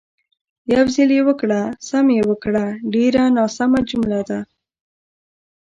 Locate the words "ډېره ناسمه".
2.93-3.79